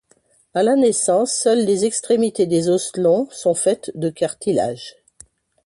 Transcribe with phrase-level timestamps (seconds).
[0.55, 4.95] À la naissance, seules les extrémités des os longs sont faites de cartilage.